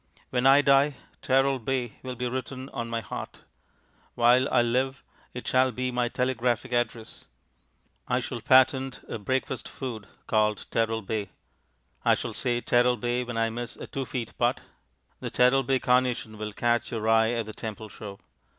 [0.31, 3.41] When I die "Teralbay" will be written on my heart.
[4.15, 5.03] While I live
[5.35, 7.25] it shall be my telegraphic address.
[8.07, 11.29] I shall patent a breakfast food called "Teralbay";
[12.03, 14.35] I shall say "Teralbay!" when I miss a 2 ft.
[14.39, 14.61] putt;
[15.19, 18.17] the Teralbay carnation will catch your eye at the Temple show.